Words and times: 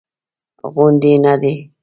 غونډ 0.73 1.01
یې 1.09 1.13
نه 1.25 1.33
دی. 1.41 1.55